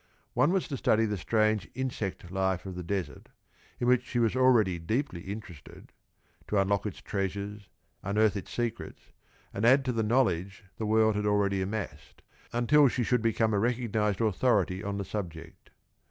[0.33, 3.29] One was to study the strange insect life of the desert,
[3.79, 5.93] in which she was already deeply interested,
[6.47, 7.69] to unlock its treasures,
[8.01, 9.11] unearth its secrets,
[9.53, 13.59] and add to the knowledge the world had already amassed, until she should become a
[13.59, 15.69] recognized authority on the subject.